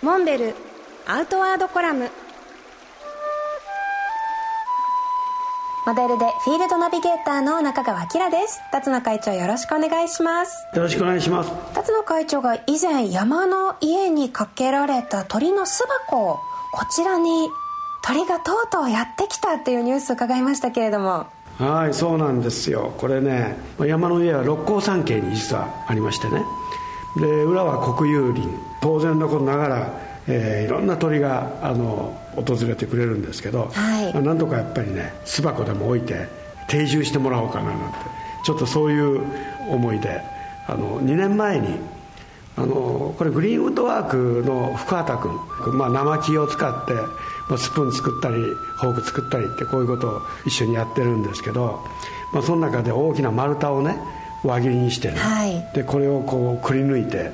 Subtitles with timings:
[0.00, 0.54] モンベル
[1.06, 2.08] アウトワードコラム。
[5.86, 8.60] モデルでフィールドナビゲーターの中川明です。
[8.70, 10.52] 辰野会長よろしくお願いします。
[10.72, 11.50] よろしくお願いします。
[11.74, 16.40] 辰野会長が以前山の家にかけられた鳥の巣箱こ
[16.94, 17.48] ちらに
[18.04, 21.26] 鳥がとうとうやってきたっていうニュース伺いましたけれども。
[21.58, 22.94] はいそうなんですよ。
[22.98, 26.44] これね山の家は六甲山系に実はありましてね
[27.18, 28.48] で裏は国有林。
[28.80, 36.28] 当然のことながらえー、いろんな鳥があの訪れてくれるんですけど、はい、なんとかやっぱりね巣箱でも置いて
[36.68, 37.98] 定住してもらおうかななんて
[38.44, 39.22] ちょっとそういう
[39.70, 40.20] 思いで
[40.66, 41.78] あの2年前に
[42.56, 45.22] あのこれグリーンウッドワークの福畑
[45.62, 51.80] 君、まあ、生木を使って、まあ、スプーン作ったりフォーク作ったりってこういうことを一緒にやってるんですけど、
[52.32, 53.96] まあ、その中で大きな丸太をね
[54.44, 55.18] 輪切りにして、ね。
[55.18, 57.30] はい、でこれをこうくり抜いて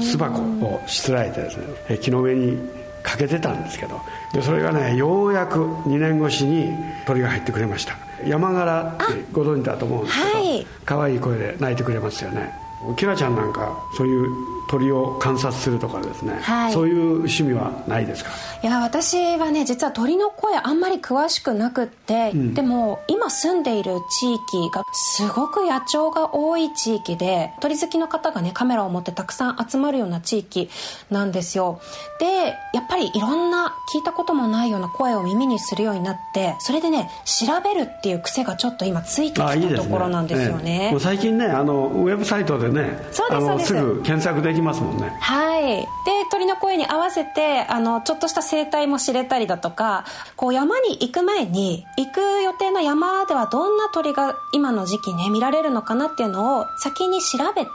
[0.00, 2.58] 巣箱をしつらえてですね木の上に
[3.02, 4.00] かけてたんですけど
[4.32, 6.74] でそれがねようやく2年越しに
[7.06, 7.96] 鳥が入ってくれました。
[8.26, 12.63] 山柄ってご存知だと思うんですけど、はい、可愛い声で鳴いてくれますよね
[12.96, 18.30] キラちゃんなんかそういう鳥を観察するとかですね、はい、そういう趣味はないですか？
[18.62, 30.70] いや私はね実は鳥の声あんまり詳しくなくって、うん、でも今住んでいる地域がすごく野鳥が多い地域で鳥好きの方がねカメラを持ってたくさん集まるような地域
[31.10, 31.80] なんですよ。
[32.18, 32.26] で
[32.72, 43.74] やっぱりいろんな聞いたこともないような声を耳にするようになってそれでね調べるっていう癖がちょっと今ついてきたところなんですよね、ね、最近ねあのウェブサイトでねそうですす。
[43.74, 45.16] ぐ検索できますもんね。
[45.20, 45.80] はい。
[45.80, 45.86] で
[46.30, 50.04] 鳥の声に合わせてあのちょっとした生態も知れたりだとか
[50.36, 57.70] こう山に行く前に行く予定の山ではどんな鳥が今の時期ね見られるのかなっていうのを先に調べて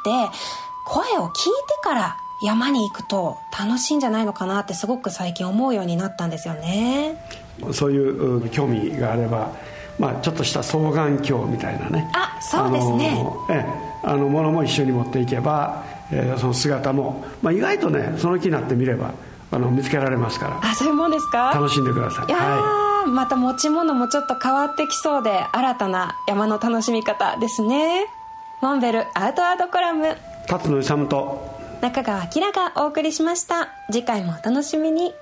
[0.86, 7.18] 声を聞いてから山に行くと楽しいんじゃないのかなってすごく最近思うようになったんですよね。
[7.74, 9.52] そういう興味があれば
[10.00, 12.10] まあ、ちょっとした双眼鏡みたいなね。
[12.14, 13.28] あそうですね。
[13.50, 13.66] え
[14.10, 19.14] あのものも一緒に持っていけば、えー、その姿も、まあ、意外とねその気になってみれば
[19.52, 20.60] あの見つけられますから。
[20.64, 21.52] あそういうもんですか？
[21.54, 22.26] 楽しんでください。
[22.28, 28.08] いや、はい、また持ち物もちょっと変わってきそうで新たな山の楽しみ方ですね。
[28.62, 30.18] モンベルアウトアートコラム。
[30.48, 31.60] 辰野勇と。
[31.82, 33.70] 中川明がお送りしました。
[33.92, 35.14] 次回もお楽しみに